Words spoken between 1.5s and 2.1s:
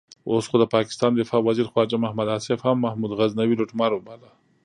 خواجه